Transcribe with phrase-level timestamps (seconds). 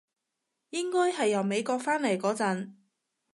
[0.71, 2.73] 應該係由美國返嚟嗰陣